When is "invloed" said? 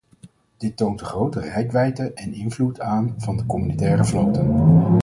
2.33-2.79